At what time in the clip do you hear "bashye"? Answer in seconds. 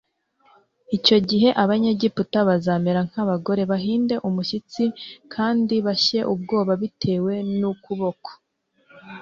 5.85-6.19